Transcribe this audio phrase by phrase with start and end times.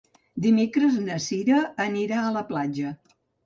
[0.45, 2.99] Dimecres na Cira anirà a la platja.